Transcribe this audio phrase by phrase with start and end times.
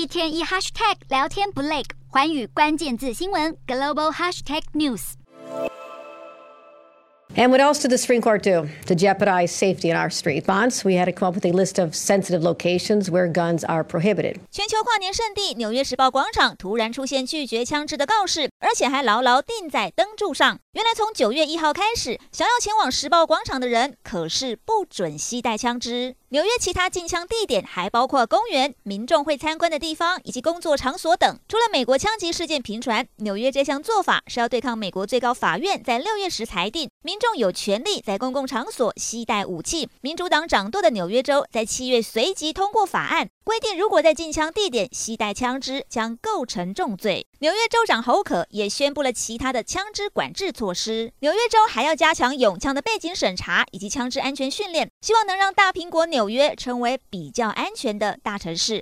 [0.00, 5.12] 一天一 hashtag 聊天不累，寰宇关键字新闻 global hashtag news。
[7.36, 10.46] And what else did the Supreme Court do to jeopardize safety in our street?
[10.46, 13.84] Bonds, we had to come up with a list of sensitive locations where guns are
[13.84, 14.36] prohibited.
[14.50, 20.58] 全球跨年圣地纽约时报广场突然出现拒绝枪支的告示，而且还牢牢钉在灯柱上。
[20.72, 26.16] 原来从九月一号开始，想要前往时报广场的人可是不准携带枪支。
[26.32, 31.40] 纽约其他禁枪地点还包括公园、民众会参观的地方以及工作场所等。
[31.48, 39.88] 除了美国枪击事件频传，纽约这项做法是要对抗美国最高法院在六月时裁定民众有权利在公共场所携带武器。
[40.02, 47.26] 民主党掌舵的纽约州在七月随即通过法案，规定如果在禁枪地点携带枪支将构成重罪。
[47.40, 51.10] 纽约州长侯可也宣布了其他的枪支管制措施。
[51.20, 58.78] 纽约州还要加强拥枪的背景审查以及枪支安全训练，希望能让大苹果纽纽约成为比较安全的大城市。